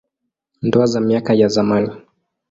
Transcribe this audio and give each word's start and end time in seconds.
Ndoa 0.61 0.85
za 0.85 0.99
miaka 1.01 1.33
ya 1.33 1.47
zamani. 1.47 1.91